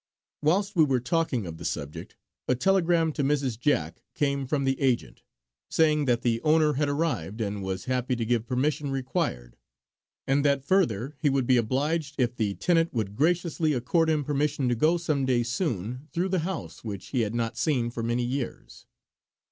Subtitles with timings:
[0.41, 2.15] Whilst we were talking of the subject
[2.47, 3.59] a telegram to Mrs.
[3.59, 5.21] Jack came from the agent,
[5.69, 9.57] saying that the owner had arrived and was happy to give permission required
[10.25, 14.67] and that further he would be obliged if the tenant would graciously accord him permission
[14.69, 18.23] to go some day soon through the house which he had not seen for many
[18.23, 18.87] years.